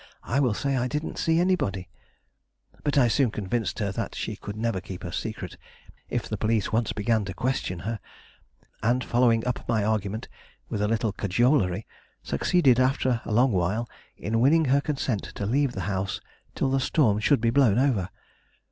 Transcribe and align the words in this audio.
I 0.23 0.39
will 0.39 0.55
say 0.55 0.75
I 0.77 0.87
didn't 0.87 1.19
see 1.19 1.39
anybody." 1.39 1.87
But 2.83 2.97
I 2.97 3.07
soon 3.07 3.29
convinced 3.29 3.77
her 3.77 3.91
that 3.91 4.15
she 4.15 4.35
could 4.35 4.55
never 4.57 4.81
keep 4.81 5.03
her 5.03 5.11
secret 5.11 5.57
if 6.09 6.27
the 6.27 6.37
police 6.39 6.73
once 6.73 6.91
began 6.91 7.23
to 7.25 7.35
question 7.35 7.81
her, 7.81 7.99
and, 8.81 9.03
following 9.03 9.45
up 9.45 9.69
my 9.69 9.83
argument 9.85 10.27
with 10.69 10.81
a 10.81 10.87
little 10.87 11.11
cajolery, 11.11 11.85
succeeded 12.23 12.79
after 12.79 13.21
a 13.25 13.31
long 13.31 13.51
while 13.51 13.87
in 14.17 14.39
winning 14.39 14.65
her 14.65 14.81
consent 14.81 15.21
to 15.35 15.45
leave 15.45 15.73
the 15.73 15.81
house 15.81 16.19
till 16.55 16.71
the 16.71 16.79
storm 16.79 17.19
should 17.19 17.39
be 17.39 17.51
blown 17.51 17.77
over. 17.77 18.09